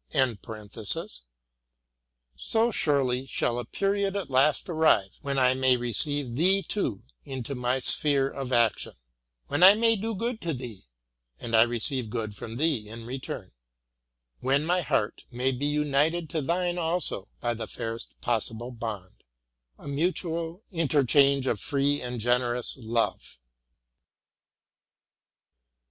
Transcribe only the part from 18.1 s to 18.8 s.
possible